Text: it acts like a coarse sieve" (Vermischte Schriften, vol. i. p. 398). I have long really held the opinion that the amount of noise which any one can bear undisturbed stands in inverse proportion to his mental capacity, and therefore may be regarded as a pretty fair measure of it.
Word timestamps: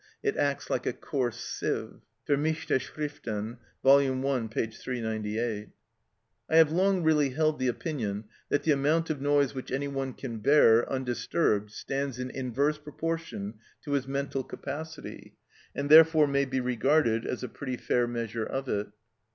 it 0.23 0.35
acts 0.35 0.67
like 0.67 0.87
a 0.87 0.93
coarse 0.93 1.39
sieve" 1.39 2.01
(Vermischte 2.27 2.79
Schriften, 2.81 3.57
vol. 3.83 3.99
i. 3.99 4.47
p. 4.47 4.65
398). 4.65 5.69
I 6.49 6.55
have 6.55 6.71
long 6.71 7.03
really 7.03 7.29
held 7.29 7.59
the 7.59 7.67
opinion 7.67 8.23
that 8.49 8.63
the 8.63 8.71
amount 8.71 9.11
of 9.11 9.21
noise 9.21 9.53
which 9.53 9.71
any 9.71 9.87
one 9.87 10.13
can 10.13 10.39
bear 10.39 10.91
undisturbed 10.91 11.69
stands 11.69 12.17
in 12.17 12.31
inverse 12.31 12.79
proportion 12.79 13.59
to 13.83 13.91
his 13.91 14.07
mental 14.07 14.43
capacity, 14.43 15.35
and 15.75 15.87
therefore 15.87 16.25
may 16.25 16.45
be 16.45 16.59
regarded 16.59 17.27
as 17.27 17.43
a 17.43 17.47
pretty 17.47 17.77
fair 17.77 18.07
measure 18.07 18.47
of 18.47 18.67
it. 18.67 18.87